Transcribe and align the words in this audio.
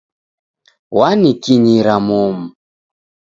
Wanikinyira 0.97 1.95
momu. 2.07 2.45